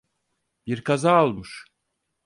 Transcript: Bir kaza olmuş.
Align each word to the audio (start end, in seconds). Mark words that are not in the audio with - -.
Bir 0.67 0.83
kaza 0.83 1.15
olmuş. 1.25 1.65